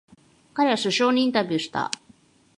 [0.55, 1.91] 彼は首相にインタビューした。